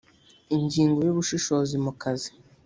ingingo 0.57 0.99
ya 1.01 1.11
ubushishozi 1.13 1.75
mu 1.83 1.91
kazi 2.01 2.29